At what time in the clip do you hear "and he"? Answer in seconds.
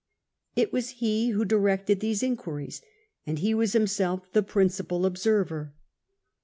3.27-3.53